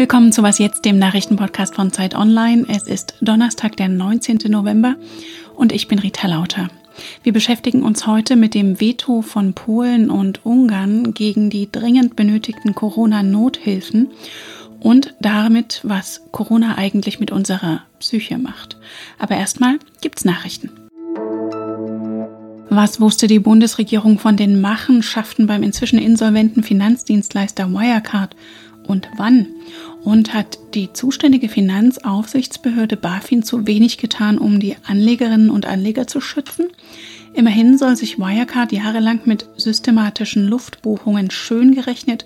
Willkommen 0.00 0.32
zu 0.32 0.42
Was 0.42 0.58
jetzt, 0.58 0.86
dem 0.86 0.98
Nachrichtenpodcast 0.98 1.74
von 1.74 1.92
Zeit 1.92 2.14
Online. 2.14 2.64
Es 2.66 2.84
ist 2.84 3.16
Donnerstag, 3.20 3.76
der 3.76 3.88
19. 3.88 4.38
November 4.50 4.96
und 5.54 5.72
ich 5.72 5.86
bin 5.88 5.98
Rita 5.98 6.26
Lauter. 6.26 6.68
Wir 7.22 7.34
beschäftigen 7.34 7.82
uns 7.82 8.06
heute 8.06 8.36
mit 8.36 8.54
dem 8.54 8.80
Veto 8.80 9.20
von 9.20 9.52
Polen 9.52 10.08
und 10.08 10.46
Ungarn 10.46 11.12
gegen 11.12 11.50
die 11.50 11.70
dringend 11.70 12.16
benötigten 12.16 12.74
Corona-Nothilfen 12.74 14.08
und 14.80 15.14
damit, 15.20 15.82
was 15.82 16.22
Corona 16.32 16.78
eigentlich 16.78 17.20
mit 17.20 17.30
unserer 17.30 17.82
Psyche 17.98 18.38
macht. 18.38 18.78
Aber 19.18 19.36
erstmal 19.36 19.78
gibt's 20.00 20.24
Nachrichten. 20.24 20.79
Was 22.72 23.00
wusste 23.00 23.26
die 23.26 23.40
Bundesregierung 23.40 24.20
von 24.20 24.36
den 24.36 24.60
Machenschaften 24.60 25.48
beim 25.48 25.64
inzwischen 25.64 25.98
insolventen 25.98 26.62
Finanzdienstleister 26.62 27.68
Wirecard 27.68 28.36
und 28.86 29.08
wann? 29.16 29.48
Und 30.04 30.32
hat 30.34 30.56
die 30.74 30.92
zuständige 30.92 31.48
Finanzaufsichtsbehörde 31.48 32.96
BaFin 32.96 33.42
zu 33.42 33.66
wenig 33.66 33.98
getan, 33.98 34.38
um 34.38 34.60
die 34.60 34.76
Anlegerinnen 34.86 35.50
und 35.50 35.66
Anleger 35.66 36.06
zu 36.06 36.20
schützen? 36.20 36.66
Immerhin 37.32 37.78
soll 37.78 37.96
sich 37.96 38.18
Wirecard 38.18 38.72
jahrelang 38.72 39.20
mit 39.24 39.48
systematischen 39.56 40.46
Luftbuchungen 40.46 41.30
schön 41.30 41.74
gerechnet 41.74 42.24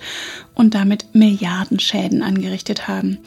und 0.55 0.75
damit 0.75 1.15
Milliardenschäden 1.15 2.23
angerichtet 2.23 2.89
haben. 2.89 3.19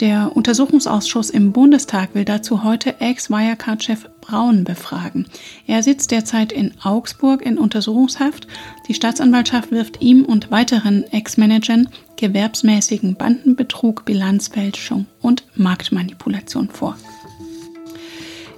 Der 0.00 0.34
Untersuchungsausschuss 0.34 1.30
im 1.30 1.52
Bundestag 1.52 2.14
will 2.14 2.24
dazu 2.24 2.64
heute 2.64 3.00
Ex-Wirecard-Chef 3.00 4.08
Braun 4.22 4.64
befragen. 4.64 5.26
Er 5.66 5.82
sitzt 5.82 6.10
derzeit 6.10 6.52
in 6.52 6.72
Augsburg 6.82 7.42
in 7.42 7.58
Untersuchungshaft. 7.58 8.46
Die 8.88 8.94
Staatsanwaltschaft 8.94 9.70
wirft 9.70 10.00
ihm 10.00 10.24
und 10.24 10.50
weiteren 10.50 11.04
Ex-Managern 11.12 11.88
gewerbsmäßigen 12.16 13.14
Bandenbetrug, 13.14 14.04
Bilanzfälschung 14.04 15.06
und 15.20 15.44
Marktmanipulation 15.54 16.70
vor. 16.70 16.96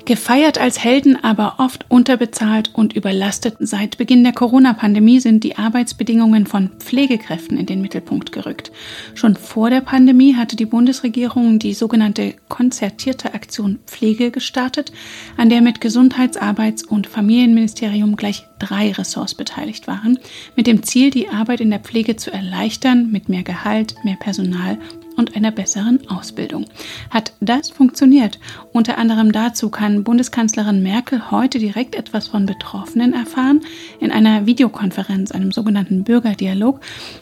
Gefeiert 0.08 0.56
als 0.56 0.82
Helden, 0.82 1.22
aber 1.22 1.56
oft 1.58 1.84
unterbezahlt 1.90 2.70
und 2.72 2.94
überlastet. 2.94 3.56
Seit 3.58 3.98
Beginn 3.98 4.24
der 4.24 4.32
Corona-Pandemie 4.32 5.20
sind 5.20 5.44
die 5.44 5.58
Arbeitsbedingungen 5.58 6.46
von 6.46 6.70
Pflegekräften 6.78 7.58
in 7.58 7.66
den 7.66 7.82
Mittelpunkt 7.82 8.32
gerückt. 8.32 8.72
Schon 9.14 9.36
vor 9.36 9.68
der 9.68 9.82
Pandemie 9.82 10.34
hatte 10.34 10.56
die 10.56 10.64
Bundesregierung 10.64 11.58
die 11.58 11.74
sogenannte 11.74 12.36
konzertierte 12.48 13.34
Aktion 13.34 13.80
Pflege 13.84 14.30
gestartet, 14.30 14.92
an 15.36 15.50
der 15.50 15.60
mit 15.60 15.82
Gesundheits-, 15.82 16.38
Arbeits- 16.38 16.84
und 16.84 17.06
Familienministerium 17.06 18.16
gleich 18.16 18.46
drei 18.58 18.92
Ressorts 18.92 19.34
beteiligt 19.34 19.88
waren, 19.88 20.18
mit 20.56 20.66
dem 20.66 20.82
Ziel, 20.84 21.10
die 21.10 21.28
Arbeit 21.28 21.60
in 21.60 21.68
der 21.68 21.80
Pflege 21.80 22.16
zu 22.16 22.32
erleichtern, 22.32 23.12
mit 23.12 23.28
mehr 23.28 23.42
Gehalt, 23.42 23.94
mehr 24.04 24.16
Personal 24.16 24.78
und 25.18 25.36
einer 25.36 25.50
besseren 25.50 26.08
Ausbildung. 26.08 26.64
Hat 27.10 27.32
das 27.40 27.68
funktioniert? 27.68 28.38
Unter 28.72 28.96
anderem 28.96 29.32
dazu 29.32 29.68
kann 29.68 30.04
Bundeskanzlerin 30.04 30.82
Merkel 30.82 31.30
heute 31.30 31.58
direkt 31.58 31.94
etwas 31.94 32.28
von 32.28 32.46
Betroffenen 32.46 33.12
erfahren. 33.12 33.60
In 34.00 34.12
einer 34.12 34.46
Videokonferenz, 34.46 35.32
einem 35.32 35.52
sogenannten 35.52 36.04
Bürgerdialog, 36.04 36.80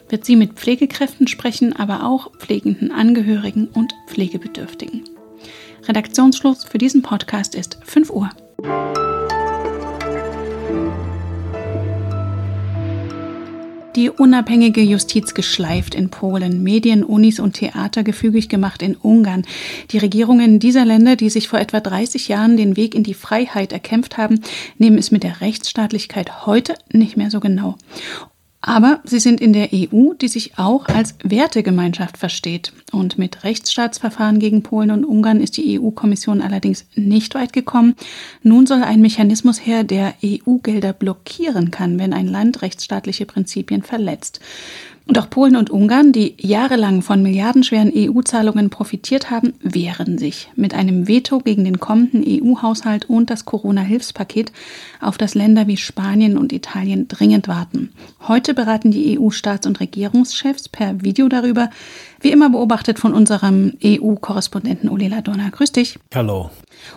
wird 0.08 0.24
sie 0.24 0.36
mit 0.36 0.52
Pflegekräften 0.52 1.26
sprechen, 1.26 1.74
aber 1.74 2.04
auch 2.04 2.30
pflegenden 2.38 2.92
Angehörigen 2.92 3.68
und 3.68 3.94
Pflegebedürftigen. 4.06 5.04
Redaktionsschluss 5.88 6.64
für 6.64 6.78
diesen 6.78 7.02
Podcast 7.02 7.54
ist 7.54 7.78
5 7.84 8.10
Uhr. 8.10 8.30
Die 13.96 14.10
unabhängige 14.10 14.82
Justiz 14.82 15.32
geschleift 15.32 15.94
in 15.94 16.10
Polen, 16.10 16.62
Medien, 16.62 17.02
Unis 17.02 17.40
und 17.40 17.54
Theater 17.54 18.02
gefügig 18.02 18.50
gemacht 18.50 18.82
in 18.82 18.94
Ungarn. 18.94 19.46
Die 19.90 19.96
Regierungen 19.96 20.58
dieser 20.58 20.84
Länder, 20.84 21.16
die 21.16 21.30
sich 21.30 21.48
vor 21.48 21.58
etwa 21.58 21.80
30 21.80 22.28
Jahren 22.28 22.58
den 22.58 22.76
Weg 22.76 22.94
in 22.94 23.04
die 23.04 23.14
Freiheit 23.14 23.72
erkämpft 23.72 24.18
haben, 24.18 24.42
nehmen 24.76 24.98
es 24.98 25.10
mit 25.10 25.22
der 25.22 25.40
Rechtsstaatlichkeit 25.40 26.44
heute 26.44 26.74
nicht 26.92 27.16
mehr 27.16 27.30
so 27.30 27.40
genau. 27.40 27.76
Aber 28.66 29.00
sie 29.04 29.20
sind 29.20 29.40
in 29.40 29.52
der 29.52 29.68
EU, 29.72 30.12
die 30.14 30.26
sich 30.26 30.58
auch 30.58 30.86
als 30.88 31.14
Wertegemeinschaft 31.22 32.18
versteht. 32.18 32.72
Und 32.90 33.16
mit 33.16 33.44
Rechtsstaatsverfahren 33.44 34.40
gegen 34.40 34.64
Polen 34.64 34.90
und 34.90 35.04
Ungarn 35.04 35.40
ist 35.40 35.56
die 35.56 35.78
EU-Kommission 35.78 36.42
allerdings 36.42 36.84
nicht 36.96 37.36
weit 37.36 37.52
gekommen. 37.52 37.94
Nun 38.42 38.66
soll 38.66 38.82
ein 38.82 39.00
Mechanismus 39.00 39.64
her, 39.64 39.84
der 39.84 40.14
EU-Gelder 40.22 40.92
blockieren 40.92 41.70
kann, 41.70 42.00
wenn 42.00 42.12
ein 42.12 42.26
Land 42.26 42.60
rechtsstaatliche 42.60 43.24
Prinzipien 43.24 43.84
verletzt. 43.84 44.40
Und 45.08 45.20
auch 45.20 45.30
Polen 45.30 45.54
und 45.54 45.70
Ungarn, 45.70 46.12
die 46.12 46.34
jahrelang 46.36 47.00
von 47.00 47.22
milliardenschweren 47.22 47.92
EU-Zahlungen 47.94 48.70
profitiert 48.70 49.30
haben, 49.30 49.54
wehren 49.60 50.18
sich 50.18 50.50
mit 50.56 50.74
einem 50.74 51.06
Veto 51.06 51.38
gegen 51.38 51.64
den 51.64 51.78
kommenden 51.78 52.24
EU-Haushalt 52.26 53.08
und 53.08 53.30
das 53.30 53.44
Corona-Hilfspaket, 53.44 54.50
auf 55.00 55.16
das 55.16 55.36
Länder 55.36 55.68
wie 55.68 55.76
Spanien 55.76 56.36
und 56.36 56.52
Italien 56.52 57.06
dringend 57.06 57.46
warten. 57.46 57.92
Heute 58.26 58.52
beraten 58.52 58.90
die 58.90 59.16
EU-Staats- 59.16 59.68
und 59.68 59.78
Regierungschefs 59.78 60.68
per 60.68 61.00
Video 61.00 61.28
darüber, 61.28 61.70
wie 62.20 62.32
immer 62.32 62.50
beobachtet 62.50 62.98
von 62.98 63.14
unserem 63.14 63.74
EU-Korrespondenten 63.84 64.90
Uli 64.90 65.06
Ladonna. 65.06 65.50
Grüß 65.50 65.70
dich. 65.70 66.00
Hallo. 66.16 66.50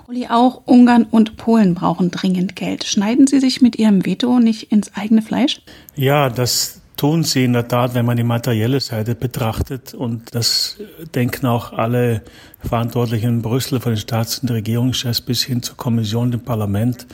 Uli, 0.08 0.26
auch 0.28 0.64
Ungarn 0.66 1.04
und 1.04 1.38
Polen 1.38 1.76
brauchen 1.76 2.10
dringend 2.10 2.56
Geld. 2.56 2.86
Schneiden 2.86 3.28
Sie 3.28 3.40
sich 3.40 3.62
mit 3.62 3.78
Ihrem 3.78 4.04
Veto 4.04 4.40
nicht 4.40 4.72
ins 4.72 4.96
eigene 4.96 5.22
Fleisch? 5.22 5.62
Ja, 5.96 6.32
das 6.32 6.82
tun 7.00 7.24
sie 7.24 7.46
in 7.46 7.54
der 7.54 7.66
Tat, 7.66 7.94
wenn 7.94 8.06
man 8.06 8.18
die 8.18 8.24
materielle 8.24 8.82
Seite 8.82 9.16
betrachtet. 9.16 9.94
Und 9.94 10.36
das 10.36 10.76
denken 11.16 11.46
auch 11.46 11.72
alle 11.72 12.24
Verantwortlichen 12.60 13.30
in 13.30 13.42
Brüssel, 13.42 13.80
von 13.80 13.94
den 13.94 13.98
Staats- 13.98 14.40
und 14.40 14.52
Regierungschefs 14.52 15.22
bis 15.22 15.42
hin 15.42 15.64
zur 15.64 15.78
Kommission, 15.78 16.30
dem 16.30 16.42
Parlament. 16.42 17.08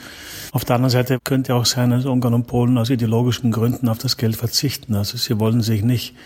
Auf 0.50 0.64
der 0.64 0.74
anderen 0.74 0.90
Seite 0.90 1.18
könnte 1.22 1.54
auch 1.54 1.66
sein, 1.66 1.90
dass 1.90 2.04
Ungarn 2.04 2.34
und 2.34 2.48
Polen 2.48 2.76
aus 2.78 2.90
ideologischen 2.90 3.52
Gründen 3.52 3.88
auf 3.88 3.98
das 3.98 4.16
Geld 4.16 4.34
verzichten. 4.34 4.96
Also 4.96 5.18
sie 5.18 5.38
wollen 5.38 5.60
sich 5.60 5.84
nicht 5.84 6.16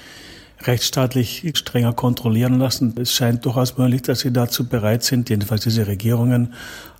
rechtsstaatlich 0.62 1.44
strenger 1.54 1.92
kontrollieren 1.92 2.58
lassen. 2.58 2.94
Es 2.98 3.12
scheint 3.12 3.44
durchaus 3.44 3.76
möglich, 3.76 4.00
dass 4.00 4.20
sie 4.20 4.32
dazu 4.32 4.70
bereit 4.70 5.02
sind, 5.02 5.28
jedenfalls 5.28 5.64
diese 5.64 5.86
Regierungen, 5.86 6.54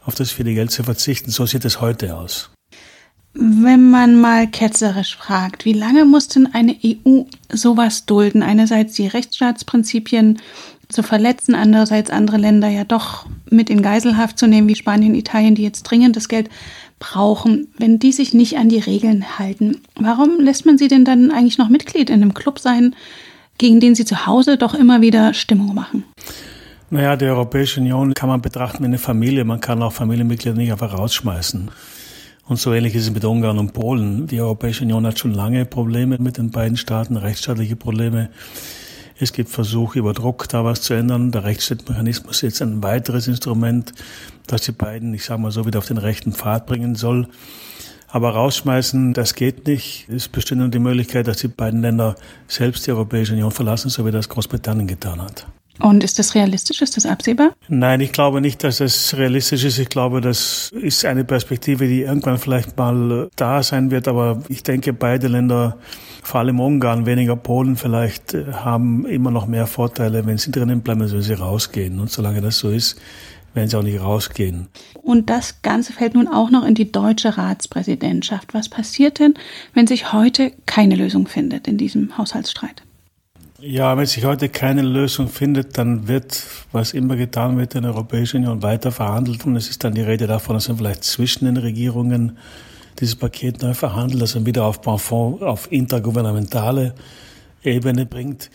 auf 0.04 0.15
das 0.15 0.31
viele 0.31 0.53
Geld 0.53 0.72
zu 0.72 0.82
verzichten. 0.82 1.31
So 1.31 1.47
sieht 1.47 1.65
es 1.65 1.81
heute 1.81 2.15
aus. 2.16 2.50
Wenn 3.33 3.91
man 3.91 4.21
mal 4.21 4.49
ketzerisch 4.49 5.17
fragt, 5.17 5.65
wie 5.65 5.73
lange 5.73 6.05
muss 6.05 6.29
denn 6.29 6.49
eine 6.53 6.77
EU 6.85 7.23
sowas 7.53 8.05
dulden? 8.05 8.43
Einerseits 8.43 8.95
die 8.95 9.07
Rechtsstaatsprinzipien 9.07 10.39
zu 10.89 11.05
verletzen, 11.05 11.55
andererseits 11.55 12.11
andere 12.11 12.39
Länder 12.39 12.69
ja 12.69 12.83
doch 12.83 13.27
mit 13.49 13.71
in 13.71 13.83
Geiselhaft 13.83 14.39
zu 14.39 14.49
nehmen, 14.49 14.67
wie 14.67 14.75
Spanien, 14.75 15.15
Italien, 15.15 15.55
die 15.55 15.63
jetzt 15.63 15.85
dringend 15.85 16.17
das 16.17 16.29
Geld 16.29 16.51
brauchen, 16.99 17.69
wenn 17.79 18.01
die 18.01 18.13
sich 18.13 18.35
nicht 18.35 18.57
an 18.59 18.69
die 18.69 18.81
Regeln 18.81 19.39
halten. 19.39 19.81
Warum 19.95 20.41
lässt 20.41 20.67
man 20.67 20.77
sie 20.77 20.89
denn 20.89 21.05
dann 21.05 21.31
eigentlich 21.31 21.59
noch 21.59 21.69
Mitglied 21.69 22.11
in 22.11 22.23
einem 22.23 22.35
Club 22.35 22.59
sein, 22.59 22.97
gegen 23.59 23.79
den 23.79 23.95
sie 23.95 24.05
zu 24.05 24.27
Hause 24.27 24.59
doch 24.59 24.75
immer 24.75 25.01
wieder 25.01 25.35
Stimmung 25.35 25.75
machen? 25.75 26.05
Naja, 26.91 27.15
die 27.15 27.27
Europäische 27.27 27.81
Union 27.81 28.15
kann 28.15 28.29
man 28.29 28.43
betrachten 28.43 28.83
wie 28.83 28.87
eine 28.87 28.99
Familie. 28.99 29.45
Man 29.45 29.61
kann 29.61 29.81
auch 29.83 29.93
Familienmitglieder 29.93 30.57
nicht 30.57 30.73
einfach 30.73 30.93
rausschmeißen. 30.93 31.71
Und 32.50 32.56
so 32.56 32.75
ähnlich 32.75 32.97
ist 32.97 33.05
es 33.05 33.12
mit 33.12 33.25
Ungarn 33.25 33.61
und 33.61 33.75
Polen. 33.75 34.27
Die 34.27 34.41
Europäische 34.41 34.83
Union 34.83 35.06
hat 35.06 35.21
schon 35.21 35.33
lange 35.33 35.65
Probleme 35.65 36.19
mit 36.19 36.37
den 36.37 36.50
beiden 36.50 36.77
Staaten, 36.77 37.16
rechtsstaatliche 37.16 37.77
Probleme. 37.77 38.28
Es 39.21 39.33
gibt 39.33 39.50
Versuche 39.50 40.00
über 40.00 40.15
Druck 40.15 40.49
da 40.49 40.65
was 40.65 40.83
zu 40.83 40.94
ändern. 40.94 41.31
Der 41.31 41.44
Rechtsstaatmechanismus 41.44 42.38
ist 42.38 42.43
jetzt 42.43 42.62
ein 42.62 42.83
weiteres 42.83 43.28
Instrument, 43.28 43.93
das 44.49 44.62
die 44.62 44.72
beiden, 44.72 45.15
ich 45.15 45.25
sage 45.25 45.41
mal 45.41 45.53
so, 45.53 45.65
wieder 45.65 45.78
auf 45.78 45.87
den 45.87 45.97
rechten 45.97 46.33
Pfad 46.33 46.66
bringen 46.66 46.97
soll. 46.97 47.28
Aber 48.09 48.31
rausschmeißen, 48.31 49.12
das 49.12 49.37
geht 49.37 49.69
nicht. 49.69 50.09
Es 50.09 50.27
besteht 50.27 50.59
nur 50.59 50.71
die 50.71 50.81
Möglichkeit, 50.81 51.28
dass 51.28 51.37
die 51.37 51.47
beiden 51.47 51.82
Länder 51.82 52.17
selbst 52.49 52.85
die 52.85 52.91
Europäische 52.91 53.35
Union 53.35 53.52
verlassen, 53.52 53.91
so 53.91 54.05
wie 54.05 54.11
das 54.11 54.29
Großbritannien 54.29 54.88
getan 54.88 55.23
hat. 55.23 55.47
Und 55.81 56.05
ist 56.05 56.19
das 56.19 56.35
realistisch? 56.35 56.82
Ist 56.82 56.97
das 56.97 57.06
absehbar? 57.06 57.53
Nein, 57.69 58.00
ich 58.00 58.12
glaube 58.12 58.41
nicht, 58.41 58.62
dass 58.65 58.79
das 58.79 59.17
realistisch 59.17 59.65
ist. 59.65 59.79
Ich 59.79 59.88
glaube, 59.88 60.21
das 60.21 60.71
ist 60.73 61.05
eine 61.05 61.25
Perspektive, 61.25 61.88
die 61.88 62.03
irgendwann 62.03 62.38
vielleicht 62.38 62.77
mal 62.77 63.27
äh, 63.27 63.29
da 63.37 63.62
sein 63.62 63.91
wird. 63.91 64.06
Aber 64.09 64.43
ich 64.49 64.62
denke, 64.62 64.93
beide 64.93 65.29
Länder, 65.29 65.79
vor 66.23 66.41
allem 66.41 66.61
Ungarn, 66.61 67.06
weniger 67.06 67.37
Polen 67.37 67.77
vielleicht, 67.77 68.35
äh, 68.35 68.53
haben 68.53 69.06
immer 69.06 69.31
noch 69.31 69.47
mehr 69.47 69.67
Vorteile, 69.67 70.27
wenn 70.27 70.38
sie 70.38 70.50
drinnen 70.50 70.82
bleiben, 70.82 71.03
als 71.03 71.12
wenn 71.12 71.23
sie 71.23 71.35
rausgehen. 71.35 71.99
Und 71.99 72.11
solange 72.11 72.41
das 72.41 72.59
so 72.59 72.71
ist, 72.71 73.00
werden 73.55 73.69
sie 73.69 73.79
auch 73.79 73.83
nicht 73.83 74.00
rausgehen. 74.00 74.69
Und 75.03 75.31
das 75.31 75.62
Ganze 75.62 75.93
fällt 75.93 76.15
nun 76.15 76.29
auch 76.29 76.50
noch 76.50 76.65
in 76.65 76.75
die 76.75 76.93
deutsche 76.93 77.37
Ratspräsidentschaft. 77.37 78.55
Was 78.55 78.69
passiert 78.69 79.19
denn, 79.19 79.35
wenn 79.75 79.87
sich 79.87 80.12
heute 80.12 80.53
keine 80.67 80.94
Lösung 80.94 81.26
findet 81.26 81.67
in 81.67 81.79
diesem 81.79 82.17
Haushaltsstreit? 82.17 82.83
Ja, 83.62 83.95
wenn 83.99 84.07
sich 84.07 84.25
heute 84.25 84.49
keine 84.49 84.81
Lösung 84.81 85.29
findet, 85.29 85.77
dann 85.77 86.09
wird, 86.09 86.43
was 86.73 86.95
immer 86.95 87.17
getan 87.17 87.59
wird 87.59 87.75
in 87.75 87.83
der 87.83 87.93
Europäischen 87.93 88.39
Union, 88.39 88.62
weiter 88.62 88.91
verhandelt. 88.91 89.45
Und 89.45 89.55
es 89.55 89.69
ist 89.69 89.85
dann 89.85 89.93
die 89.93 90.01
Rede 90.01 90.27
davon, 90.27 90.55
dass 90.55 90.69
man 90.69 90.79
vielleicht 90.79 91.05
zwischen 91.05 91.45
den 91.45 91.59
Regierungen 91.59 92.39
dieses 92.99 93.17
Paket 93.17 93.61
neu 93.61 93.75
verhandelt, 93.75 94.23
das 94.23 94.35
einen 94.35 94.47
Wiederaufbaufonds 94.47 95.43
auf 95.43 95.71
intergouvernementale 95.71 96.95
Ebene 97.62 98.07
bringt. 98.07 98.51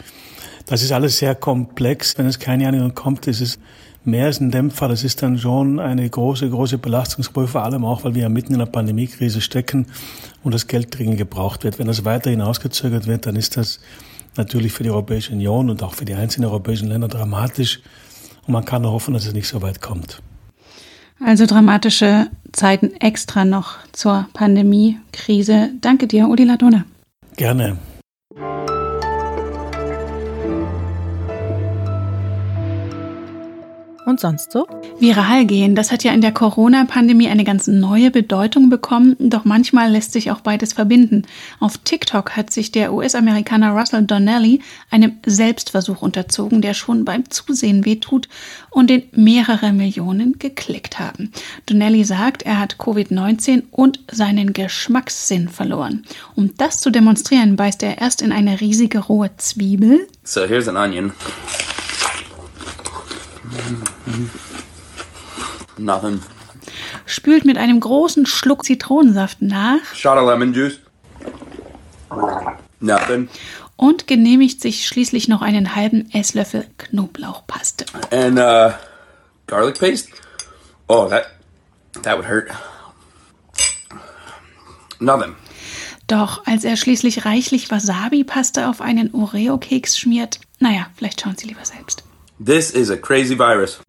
Das 0.66 0.82
ist 0.82 0.92
alles 0.92 1.20
sehr 1.20 1.36
komplex. 1.36 2.18
Wenn 2.18 2.26
es 2.26 2.40
keine 2.40 2.68
Einigung 2.68 2.96
kommt, 2.96 3.28
ist 3.28 3.42
es 3.42 3.60
mehr 4.06 4.26
als 4.26 4.40
ein 4.40 4.50
Dämpfer. 4.50 4.88
Das 4.88 5.04
ist 5.04 5.22
dann 5.22 5.38
schon 5.38 5.80
eine 5.80 6.10
große, 6.10 6.50
große 6.50 6.80
Belastungsprobe, 6.80 7.48
vor 7.48 7.62
allem 7.62 7.86
auch, 7.86 8.04
weil 8.04 8.16
wir 8.16 8.24
ja 8.24 8.30
mitten 8.30 8.56
in 8.56 8.62
einer 8.62 8.72
Pandemiekrise 8.72 9.42
stecken 9.42 9.86
und 10.44 10.52
das 10.54 10.66
Geld 10.66 10.98
dringend 10.98 11.20
gebraucht 11.20 11.64
wird. 11.64 11.78
Wenn 11.78 11.86
das 11.86 12.06
weiterhin 12.06 12.42
ausgezögert 12.42 13.06
wird, 13.06 13.28
dann 13.28 13.36
ist 13.36 13.56
das 13.56 13.80
natürlich 14.38 14.72
für 14.74 14.84
die 14.84 14.90
Europäische 14.90 15.34
Union 15.34 15.70
und 15.70 15.84
auch 15.84 15.94
für 15.94 16.06
die 16.06 16.14
einzelnen 16.14 16.50
europäischen 16.50 16.88
Länder 16.88 17.08
dramatisch. 17.08 17.82
Und 18.46 18.54
man 18.54 18.66
kann 18.66 18.82
nur 18.82 18.92
hoffen, 18.92 19.14
dass 19.14 19.26
es 19.26 19.34
nicht 19.34 19.48
so 19.48 19.62
weit 19.62 19.82
kommt. 19.82 20.22
Also 21.24 21.46
dramatische 21.46 22.28
Zeiten 22.52 22.94
extra 23.00 23.46
noch 23.46 23.78
zur 23.94 24.28
Pandemiekrise. 24.34 25.70
Danke 25.82 26.08
dir, 26.08 26.28
Uli 26.28 26.44
Ladona. 26.44 26.86
Gerne. 27.38 27.78
Und 34.16 34.22
sonst 34.22 34.54
so? 34.54 34.66
Viral 34.98 35.46
gehen, 35.46 35.76
das 35.76 35.92
hat 35.92 36.06
ja 36.06 36.14
in 36.14 36.22
der 36.22 36.32
Corona-Pandemie 36.32 37.28
eine 37.28 37.44
ganz 37.44 37.68
neue 37.68 38.12
Bedeutung 38.12 38.70
bekommen, 38.70 39.18
doch 39.20 39.44
manchmal 39.44 39.92
lässt 39.92 40.14
sich 40.14 40.32
auch 40.32 40.40
beides 40.40 40.72
verbinden. 40.72 41.24
Auf 41.60 41.78
TikTok 41.80 42.38
hat 42.38 42.50
sich 42.50 42.72
der 42.72 42.94
US-Amerikaner 42.94 43.72
Russell 43.72 44.04
Donnelly 44.04 44.62
einem 44.90 45.18
Selbstversuch 45.26 46.02
unterzogen, 46.02 46.62
der 46.62 46.74
schon 46.74 47.04
beim 47.04 47.30
Zusehen 47.30 47.84
wehtut 47.84 48.30
und 48.70 48.90
den 48.90 49.04
mehrere 49.12 49.74
Millionen 49.74 50.40
geklickt 50.40 50.98
haben. 50.98 51.34
Donnelly 51.66 52.06
sagt, 52.06 52.44
er 52.44 52.58
hat 52.58 52.78
Covid-19 52.78 53.64
und 53.70 54.00
seinen 54.10 54.54
Geschmackssinn 54.54 55.50
verloren. 55.50 56.04
Um 56.36 56.56
das 56.56 56.80
zu 56.80 56.90
demonstrieren, 56.90 57.58
beißt 57.58 57.84
er 57.84 57.98
erst 57.98 58.22
in 58.22 58.32
eine 58.32 58.62
riesige 58.62 59.00
rohe 59.00 59.32
Zwiebel. 59.36 60.08
So 60.24 60.46
here's 60.46 60.70
an 60.70 60.78
onion. 60.78 61.12
Nothing. 65.78 66.22
Spült 67.06 67.46
mit 67.46 67.58
einem 67.58 67.80
großen 67.80 68.26
Schluck 68.26 68.66
Zitronensaft 68.66 69.42
nach. 69.42 69.94
Shot 69.94 70.18
of 70.18 70.28
lemon 70.28 70.54
juice. 70.54 70.80
Nothing. 72.80 73.30
Und 73.76 74.08
genehmigt 74.08 74.62
sich 74.62 74.88
schließlich 74.88 75.28
noch 75.28 75.42
einen 75.42 75.76
halben 75.76 76.10
Esslöffel 76.12 76.66
Knoblauchpaste. 76.78 77.86
And 78.12 78.40
uh, 78.40 78.74
garlic 79.48 79.80
paste. 79.80 80.10
Oh, 80.88 81.08
that 81.10 81.26
that 82.04 82.18
would 82.18 82.28
hurt. 82.28 82.50
Nothing. 85.00 85.36
Doch 86.08 86.46
als 86.46 86.64
er 86.64 86.78
schließlich 86.78 87.26
reichlich 87.26 87.72
Wasabi-Paste 87.72 88.70
auf 88.70 88.80
einen 88.80 89.14
Oreo-Keks 89.14 89.98
schmiert, 89.98 90.40
naja, 90.60 90.88
vielleicht 90.96 91.22
schauen 91.22 91.36
Sie 91.36 91.48
lieber 91.48 91.66
selbst. 91.66 92.04
This 92.40 92.72
is 92.72 92.90
a 92.90 92.98
crazy 92.98 93.34
virus. 93.34 93.80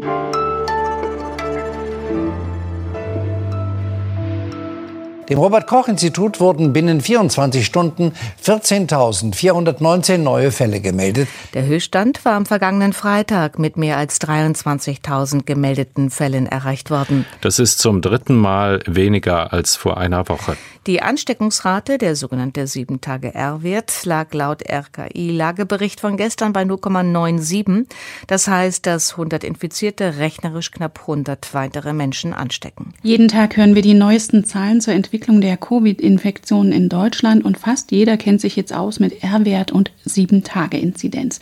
Dem 5.28 5.38
Robert 5.38 5.67
Koch 5.67 5.88
Institut 5.88 6.38
wurden 6.38 6.73
binnen 6.73 7.00
24 7.00 7.67
Stunden 7.67 8.12
14.419 8.44 10.19
neue 10.19 10.52
Fälle 10.52 10.81
gemeldet. 10.81 11.28
Der 11.52 11.67
Höchststand 11.67 12.25
war 12.25 12.34
am 12.34 12.46
vergangenen 12.46 12.93
Freitag 12.93 13.58
mit 13.58 13.76
mehr 13.76 13.96
als 13.96 14.20
23.000 14.20 15.43
gemeldeten 15.43 16.11
Fällen 16.11 16.46
erreicht 16.46 16.90
worden. 16.90 17.26
Das 17.40 17.58
ist 17.58 17.81
zum 17.81 18.02
dritten 18.02 18.37
Mal 18.37 18.82
weniger 18.87 19.52
als 19.52 19.75
vor 19.75 19.96
einer 19.96 20.28
Woche. 20.28 20.56
Die 20.87 21.02
Ansteckungsrate, 21.02 21.99
der 21.99 22.14
sogenannte 22.14 22.62
7-Tage-R-Wert, 22.62 24.05
lag 24.05 24.32
laut 24.32 24.62
RKI-Lagebericht 24.62 25.99
von 25.99 26.17
gestern 26.17 26.52
bei 26.52 26.62
0,97. 26.62 27.87
Das 28.29 28.46
heißt, 28.46 28.87
dass 28.87 29.12
100 29.12 29.43
Infizierte 29.43 30.19
rechnerisch 30.19 30.70
knapp 30.70 31.00
100 31.00 31.52
weitere 31.55 31.93
Menschen 31.93 32.32
anstecken. 32.32 32.94
Jeden 33.02 33.26
Tag 33.26 33.56
hören 33.56 33.75
wir 33.75 33.82
die 33.82 33.94
neuesten 33.94 34.44
Zahlen 34.44 34.81
zur 34.81 34.94
Entwicklung 34.94 35.16
der 35.21 35.57
Covid-Infektionen 35.57 36.73
in 36.73 36.89
Deutschland 36.89 37.45
und 37.45 37.59
fast 37.59 37.93
jeder 37.93 38.17
kennt 38.17 38.41
sich 38.41 38.57
jetzt 38.57 38.73
aus 38.73 39.01
mit 39.01 39.23
R-Wert 39.23 39.73
und 39.73 39.91
7-Tage-Inzidenz. 40.07 41.41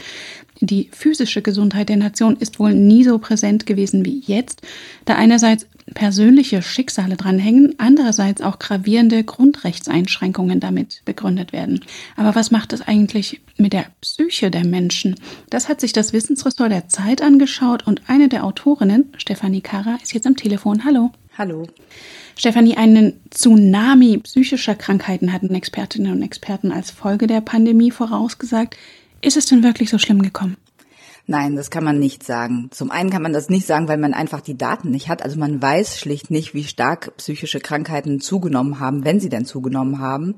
Die 0.61 0.89
physische 0.93 1.43
Gesundheit 1.43 1.89
der 1.89 1.97
Nation 1.97 2.37
ist 2.37 2.59
wohl 2.59 2.75
nie 2.75 3.05
so 3.05 3.19
präsent 3.19 3.67
gewesen 3.67 4.05
wie 4.05 4.23
jetzt, 4.25 4.63
da 5.05 5.17
einerseits 5.17 5.67
persönliche 5.93 6.63
Schicksale 6.63 7.17
dranhängen, 7.17 7.75
andererseits 7.79 8.41
auch 8.41 8.59
gravierende 8.59 9.23
Grundrechtseinschränkungen 9.23 10.61
damit 10.61 11.03
begründet 11.05 11.53
werden. 11.53 11.81
Aber 12.17 12.35
was 12.35 12.51
macht 12.51 12.73
es 12.73 12.81
eigentlich 12.81 13.41
mit 13.59 13.73
der 13.73 13.87
Psyche 14.01 14.51
der 14.51 14.65
Menschen? 14.65 15.17
Das 15.51 15.69
hat 15.69 15.81
sich 15.81 15.93
das 15.93 16.13
Wissensressort 16.13 16.71
der 16.71 16.89
Zeit 16.89 17.21
angeschaut 17.21 17.87
und 17.87 18.03
eine 18.07 18.29
der 18.29 18.45
Autorinnen, 18.45 19.13
Stefanie 19.19 19.61
Kara, 19.61 19.99
ist 20.03 20.15
jetzt 20.15 20.27
am 20.27 20.37
Telefon. 20.37 20.85
Hallo. 20.85 21.11
Hallo. 21.37 21.67
Stefanie, 22.37 22.77
einen 22.77 23.21
Tsunami 23.31 24.19
psychischer 24.19 24.77
Krankheiten 24.77 25.33
hatten 25.33 25.53
Expertinnen 25.53 26.13
und 26.13 26.23
Experten 26.23 26.71
als 26.71 26.93
Folge 26.93 27.27
der 27.27 27.41
Pandemie 27.41 27.91
vorausgesagt. 27.91 28.77
Ist 29.21 29.37
es 29.37 29.47
denn 29.47 29.65
wirklich 29.65 29.91
so 29.91 29.99
schlimm 29.99 30.23
gekommen? 30.23 30.57
Nein, 31.27 31.57
das 31.57 31.71
kann 31.71 31.83
man 31.83 31.99
nicht 31.99 32.23
sagen. 32.23 32.69
Zum 32.71 32.93
einen 32.93 33.11
kann 33.11 33.23
man 33.23 33.33
das 33.33 33.49
nicht 33.49 33.67
sagen, 33.67 33.89
weil 33.89 33.97
man 33.97 34.15
einfach 34.15 34.43
die 34.43 34.57
Daten 34.57 34.91
nicht 34.91 35.09
hat. 35.09 35.23
Also 35.23 35.37
man 35.39 35.61
weiß 35.61 35.99
schlicht 35.99 36.31
nicht, 36.31 36.55
wie 36.55 36.65
stark 36.65 37.17
psychische 37.17 37.59
Krankheiten 37.59 38.21
zugenommen 38.21 38.79
haben, 38.79 39.05
wenn 39.05 39.19
sie 39.19 39.31
denn 39.31 39.45
zugenommen 39.45 39.99
haben. 39.99 40.37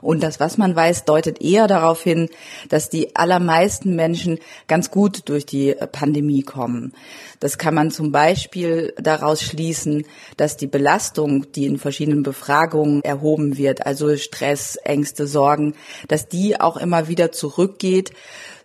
Und 0.00 0.22
das, 0.22 0.40
was 0.40 0.58
man 0.58 0.76
weiß, 0.76 1.04
deutet 1.04 1.42
eher 1.42 1.66
darauf 1.66 2.02
hin, 2.02 2.28
dass 2.68 2.88
die 2.88 3.16
allermeisten 3.16 3.96
Menschen 3.96 4.38
ganz 4.66 4.90
gut 4.90 5.28
durch 5.28 5.46
die 5.46 5.74
Pandemie 5.92 6.42
kommen. 6.42 6.92
Das 7.40 7.58
kann 7.58 7.74
man 7.74 7.90
zum 7.90 8.12
Beispiel 8.12 8.94
daraus 8.96 9.42
schließen, 9.42 10.04
dass 10.36 10.56
die 10.56 10.66
Belastung, 10.66 11.50
die 11.52 11.66
in 11.66 11.78
verschiedenen 11.78 12.22
Befragungen 12.22 13.02
erhoben 13.02 13.56
wird, 13.56 13.86
also 13.86 14.16
Stress, 14.16 14.76
Ängste, 14.76 15.26
Sorgen, 15.26 15.74
dass 16.08 16.28
die 16.28 16.60
auch 16.60 16.76
immer 16.76 17.08
wieder 17.08 17.32
zurückgeht 17.32 18.12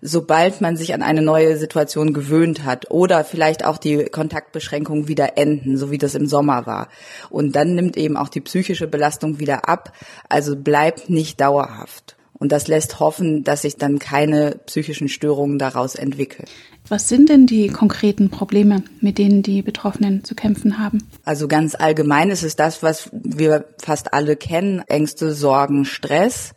sobald 0.06 0.60
man 0.60 0.76
sich 0.76 0.94
an 0.94 1.02
eine 1.02 1.22
neue 1.22 1.56
Situation 1.58 2.14
gewöhnt 2.14 2.66
hat 2.66 2.92
oder 2.92 3.24
vielleicht 3.24 3.64
auch 3.64 3.78
die 3.78 4.04
Kontaktbeschränkungen 4.04 5.08
wieder 5.08 5.38
enden, 5.38 5.78
so 5.78 5.92
wie 5.92 5.98
das 5.98 6.14
im 6.14 6.28
Sommer 6.28 6.66
war. 6.66 6.90
Und 7.30 7.56
dann 7.56 7.74
nimmt 7.74 7.96
eben 7.96 8.18
auch 8.18 8.28
die 8.28 8.42
psychische 8.42 8.86
Belastung 8.86 9.40
wieder 9.40 9.70
ab, 9.70 9.94
also 10.28 10.58
bleibt 10.58 10.83
nicht 11.10 11.40
dauerhaft. 11.42 12.16
Und 12.34 12.52
das 12.52 12.68
lässt 12.68 13.00
hoffen, 13.00 13.44
dass 13.44 13.62
sich 13.62 13.78
dann 13.78 14.00
keine 14.00 14.60
psychischen 14.66 15.08
Störungen 15.08 15.60
daraus 15.60 15.96
entwickeln. 15.96 16.46
Was 16.88 17.08
sind 17.08 17.30
denn 17.30 17.48
die 17.48 17.70
konkreten 17.70 18.30
Probleme, 18.30 18.84
mit 19.00 19.18
denen 19.18 19.44
die 19.44 19.62
Betroffenen 19.62 20.26
zu 20.26 20.36
kämpfen 20.36 20.78
haben? 20.80 21.08
Also 21.24 21.48
ganz 21.48 21.76
allgemein 21.76 22.30
ist 22.30 22.44
es 22.44 22.58
das, 22.58 22.84
was 22.84 23.10
wir 23.14 23.66
fast 23.82 24.14
alle 24.14 24.36
kennen. 24.36 24.84
Ängste, 24.88 25.34
Sorgen, 25.34 25.86
Stress. 25.86 26.54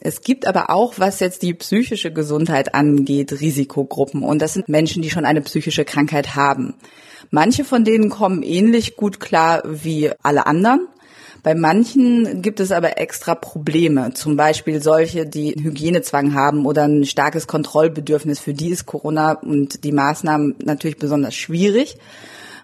Es 0.00 0.20
gibt 0.20 0.46
aber 0.46 0.68
auch, 0.68 0.94
was 0.98 1.20
jetzt 1.20 1.42
die 1.42 1.54
psychische 1.54 2.12
Gesundheit 2.12 2.74
angeht, 2.74 3.40
Risikogruppen. 3.40 4.22
Und 4.22 4.42
das 4.42 4.52
sind 4.52 4.68
Menschen, 4.68 5.00
die 5.00 5.10
schon 5.10 5.24
eine 5.24 5.40
psychische 5.40 5.86
Krankheit 5.86 6.34
haben. 6.34 6.74
Manche 7.30 7.64
von 7.64 7.84
denen 7.84 8.10
kommen 8.10 8.42
ähnlich 8.42 8.96
gut 8.96 9.18
klar 9.18 9.62
wie 9.64 10.10
alle 10.22 10.46
anderen. 10.46 10.88
Bei 11.46 11.54
manchen 11.54 12.42
gibt 12.42 12.58
es 12.58 12.72
aber 12.72 12.98
extra 12.98 13.36
Probleme, 13.36 14.12
zum 14.14 14.36
Beispiel 14.36 14.82
solche, 14.82 15.26
die 15.26 15.54
einen 15.54 15.64
Hygienezwang 15.64 16.34
haben 16.34 16.66
oder 16.66 16.88
ein 16.88 17.04
starkes 17.04 17.46
Kontrollbedürfnis. 17.46 18.40
Für 18.40 18.52
die 18.52 18.70
ist 18.70 18.84
Corona 18.84 19.34
und 19.34 19.84
die 19.84 19.92
Maßnahmen 19.92 20.56
natürlich 20.64 20.98
besonders 20.98 21.36
schwierig. 21.36 21.98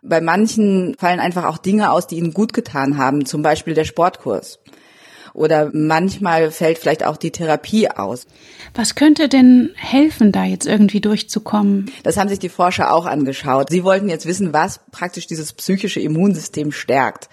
Bei 0.03 0.21
manchen 0.21 0.97
fallen 0.99 1.21
einfach 1.21 1.45
auch 1.45 1.59
Dinge 1.59 1.93
aus, 1.93 2.09
die 2.09 2.17
ihnen 2.17 2.35
gut 2.35 2.53
getan 2.53 2.99
haben, 2.99 3.25
zum 3.25 3.43
Beispiel 3.43 3.75
der 3.75 3.85
Sportkurs 3.85 4.59
oder 5.35 5.71
manchmal 5.73 6.51
fällt 6.51 6.79
vielleicht 6.79 7.05
auch 7.05 7.17
die 7.17 7.31
Therapie 7.31 7.91
aus. 7.91 8.27
Was 8.75 8.95
könnte 8.95 9.29
denn 9.29 9.71
helfen, 9.77 10.33
da 10.33 10.45
jetzt 10.45 10.67
irgendwie 10.67 11.01
durchzukommen? 11.01 11.91
Das 12.03 12.17
haben 12.17 12.29
sich 12.29 12.39
die 12.39 12.49
Forscher 12.49 12.93
auch 12.93 13.07
angeschaut. 13.07 13.71
Sie 13.71 13.85
wollten 13.85 14.09
jetzt 14.09 14.27
wissen, 14.27 14.53
was 14.53 14.81
praktisch 14.91 15.27
dieses 15.27 15.53
psychische 15.53 16.01
Immunsystem 16.01 16.73
stärkt. 16.73 17.29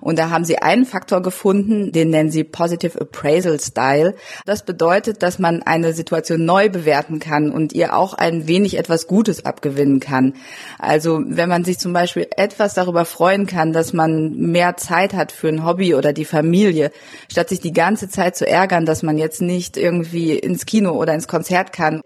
Und 0.00 0.18
da 0.18 0.30
haben 0.30 0.44
sie 0.44 0.58
einen 0.58 0.86
Faktor 0.86 1.22
gefunden, 1.22 1.92
den 1.92 2.10
nennen 2.10 2.30
sie 2.30 2.44
Positive 2.44 3.00
Appraisal 3.00 3.60
Style. 3.60 4.14
Das 4.46 4.64
bedeutet, 4.64 5.22
dass 5.22 5.38
man 5.38 5.62
eine 5.62 5.92
Situation 5.92 6.44
neu 6.44 6.68
bewerten 6.68 7.18
kann 7.18 7.50
und 7.50 7.72
ihr 7.72 7.96
auch 7.96 8.14
ein 8.14 8.46
wenig 8.46 8.78
etwas 8.78 9.06
Gutes 9.06 9.44
abgewinnen 9.44 10.00
kann. 10.00 10.34
Also 10.78 11.20
wenn 11.24 11.48
man 11.48 11.64
sich 11.64 11.78
zum 11.78 11.92
Beispiel 11.92 12.26
etwas 12.36 12.74
darüber 12.74 13.04
freuen 13.04 13.46
kann, 13.46 13.72
dass 13.72 13.92
man 13.92 14.32
mehr 14.34 14.76
Zeit 14.76 15.14
hat 15.14 15.32
für 15.32 15.48
ein 15.48 15.64
Hobby 15.64 15.94
oder 15.94 16.12
die 16.12 16.24
Familie, 16.24 16.90
statt 17.40 17.48
sich 17.48 17.60
die 17.60 17.72
ganze 17.72 18.10
Zeit 18.10 18.36
zu 18.36 18.46
ärgern, 18.46 18.84
dass 18.84 19.02
man 19.02 19.16
jetzt 19.16 19.40
nicht 19.40 19.78
irgendwie 19.78 20.38
ins 20.38 20.66
Kino 20.66 20.90
oder 20.90 21.14
ins 21.14 21.26
Konzert 21.26 21.72
kann, 21.72 22.02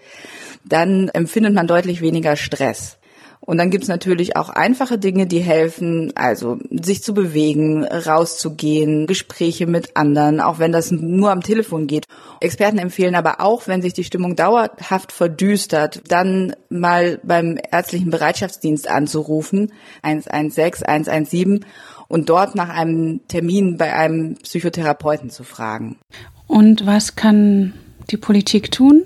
dann 0.65 1.09
empfindet 1.09 1.53
man 1.55 1.67
deutlich 1.67 2.01
weniger 2.01 2.37
Stress. 2.37 2.99
Und 3.47 3.59
dann 3.59 3.71
gibt's 3.71 3.89
natürlich 3.89 4.37
auch 4.37 4.49
einfache 4.49 4.99
Dinge, 4.99 5.27
die 5.27 5.41
helfen, 5.41 6.13
also 6.15 6.59
sich 6.71 7.03
zu 7.03 7.13
bewegen, 7.13 7.85
rauszugehen, 7.85 9.07
Gespräche 9.07 9.67
mit 9.67 9.97
anderen, 9.97 10.41
auch 10.41 10.59
wenn 10.59 10.73
das 10.73 10.91
nur 10.91 11.31
am 11.31 11.43
Telefon 11.43 11.87
geht. 11.87 12.07
Experten 12.41 12.79
empfehlen 12.79 13.15
aber 13.15 13.41
auch, 13.41 13.69
wenn 13.69 13.83
sich 13.83 13.93
die 13.93 14.05
Stimmung 14.05 14.35
dauerhaft 14.35 15.13
verdüstert, 15.13 16.03
dann 16.09 16.55
mal 16.71 17.21
beim 17.23 17.59
ärztlichen 17.71 18.11
Bereitschaftsdienst 18.11 18.89
anzurufen, 18.89 19.73
116, 20.03 20.87
117 20.87 21.65
und 22.09 22.31
dort 22.31 22.55
nach 22.55 22.71
einem 22.71 23.21
Termin 23.29 23.77
bei 23.77 23.93
einem 23.93 24.37
Psychotherapeuten 24.37 25.31
zu 25.31 25.45
fragen. 25.45 25.99
Und 26.47 26.87
was 26.87 27.17
kann 27.17 27.75
die 28.11 28.17
Politik 28.17 28.71
tun? 28.71 29.03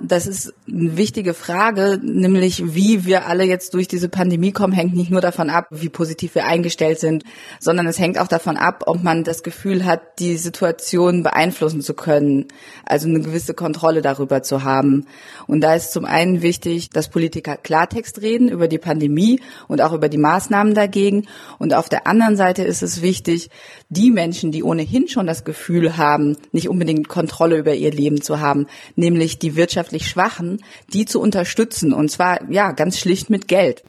Das 0.00 0.28
ist 0.28 0.54
eine 0.68 0.96
wichtige 0.96 1.34
Frage, 1.34 1.98
nämlich 2.00 2.74
wie 2.74 3.04
wir 3.04 3.26
alle 3.26 3.42
jetzt 3.42 3.74
durch 3.74 3.88
diese 3.88 4.08
Pandemie 4.08 4.52
kommen, 4.52 4.72
hängt 4.72 4.94
nicht 4.94 5.10
nur 5.10 5.20
davon 5.20 5.50
ab, 5.50 5.66
wie 5.70 5.88
positiv 5.88 6.36
wir 6.36 6.44
eingestellt 6.44 7.00
sind, 7.00 7.24
sondern 7.58 7.88
es 7.88 7.98
hängt 7.98 8.16
auch 8.20 8.28
davon 8.28 8.56
ab, 8.56 8.84
ob 8.86 9.02
man 9.02 9.24
das 9.24 9.42
Gefühl 9.42 9.84
hat, 9.84 10.20
die 10.20 10.36
Situation 10.36 11.24
beeinflussen 11.24 11.80
zu 11.80 11.94
können, 11.94 12.46
also 12.86 13.08
eine 13.08 13.20
gewisse 13.20 13.54
Kontrolle 13.54 14.00
darüber 14.00 14.44
zu 14.44 14.62
haben. 14.62 15.06
Und 15.48 15.62
da 15.62 15.74
ist 15.74 15.92
zum 15.92 16.04
einen 16.04 16.42
wichtig, 16.42 16.90
dass 16.90 17.10
Politiker 17.10 17.56
Klartext 17.56 18.22
reden 18.22 18.48
über 18.48 18.68
die 18.68 18.78
Pandemie 18.78 19.40
und 19.66 19.82
auch 19.82 19.92
über 19.92 20.08
die 20.08 20.18
Maßnahmen 20.18 20.74
dagegen. 20.74 21.26
Und 21.58 21.74
auf 21.74 21.88
der 21.88 22.06
anderen 22.06 22.36
Seite 22.36 22.62
ist 22.62 22.84
es 22.84 23.02
wichtig, 23.02 23.50
die 23.88 24.12
Menschen, 24.12 24.52
die 24.52 24.62
ohnehin 24.62 25.08
schon 25.08 25.26
das 25.26 25.44
Gefühl 25.44 25.96
haben, 25.96 26.36
nicht 26.52 26.68
unbedingt 26.68 27.08
Kontrolle 27.08 27.58
über 27.58 27.74
ihr 27.74 27.90
Leben 27.90 28.22
zu 28.22 28.38
haben, 28.38 28.66
nämlich 28.94 29.40
die 29.40 29.56
wirtschaftlich 29.88 30.08
Schwachen, 30.08 30.60
die 30.92 31.04
zu 31.04 31.20
unterstützen 31.20 31.92
und 31.92 32.10
zwar 32.10 32.50
ja 32.50 32.72
ganz 32.72 32.98
schlicht 32.98 33.30
mit 33.30 33.48
Geld. 33.48 33.82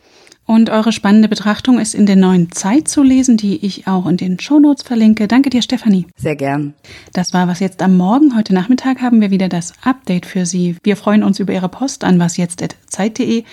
Und 0.46 0.72
eure 0.72 0.92
spannende 0.92 1.28
Betrachtung 1.28 1.80
ist 1.80 1.94
in 1.94 2.08
der 2.08 2.16
neuen 2.16 2.52
Zeit 2.52 2.88
zu 2.88 3.04
lesen, 3.04 3.38
die 3.38 3.64
ich 3.64 3.86
auch 3.86 4.08
in 4.08 4.18
den 4.18 4.40
Shownotes 4.40 4.82
verlinke. 4.82 5.28
Danke 5.28 5.52
dir, 5.52 5.62
Stefanie. 5.62 6.08
Sehr 6.18 6.36
gern. 6.36 6.74
Das 7.14 7.34
war 7.34 7.48
was 7.48 7.60
jetzt 7.60 7.84
am 7.84 7.96
Morgen. 7.96 8.36
Heute 8.36 8.56
Nachmittag 8.56 9.00
haben 9.00 9.22
wir 9.22 9.30
wieder 9.30 9.48
das 9.48 9.74
Update 9.84 10.26
für 10.26 10.48
Sie. 10.48 10.76
Wir 10.82 10.98
freuen 10.98 11.24
uns 11.24 11.40
über 11.40 11.54
Ihre 11.54 11.70
Post 11.70 12.04
an 12.04 12.18
wasjetzt.zeit.de. 12.18 13.44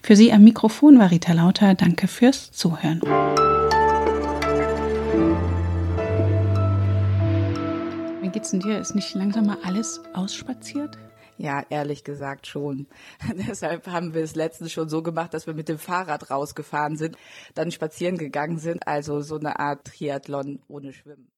Für 0.00 0.16
Sie 0.16 0.32
am 0.32 0.44
Mikrofon 0.44 0.98
war 0.98 1.10
Rita 1.10 1.34
Lauter. 1.34 1.74
Danke 1.74 2.08
fürs 2.08 2.52
Zuhören. 2.52 3.02
Wie 8.22 8.28
geht's 8.30 8.50
denn 8.52 8.60
dir? 8.60 8.78
Ist 8.78 8.94
nicht 8.94 9.14
langsam 9.14 9.44
mal 9.44 9.58
alles 9.62 10.00
ausspaziert? 10.14 10.96
Ja, 11.38 11.62
ehrlich 11.68 12.02
gesagt 12.02 12.46
schon. 12.46 12.86
Deshalb 13.48 13.86
haben 13.88 14.14
wir 14.14 14.22
es 14.22 14.34
letztens 14.34 14.72
schon 14.72 14.88
so 14.88 15.02
gemacht, 15.02 15.34
dass 15.34 15.46
wir 15.46 15.54
mit 15.54 15.68
dem 15.68 15.78
Fahrrad 15.78 16.30
rausgefahren 16.30 16.96
sind, 16.96 17.16
dann 17.54 17.70
spazieren 17.70 18.16
gegangen 18.16 18.58
sind, 18.58 18.86
also 18.86 19.20
so 19.20 19.36
eine 19.36 19.58
Art 19.58 19.84
Triathlon 19.84 20.60
ohne 20.68 20.92
Schwimmen. 20.92 21.28